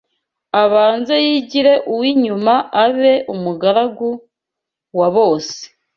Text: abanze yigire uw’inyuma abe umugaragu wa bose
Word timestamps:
abanze 0.63 1.15
yigire 1.25 1.73
uw’inyuma 1.91 2.53
abe 2.83 3.13
umugaragu 3.33 4.09
wa 4.97 5.07
bose 5.15 5.59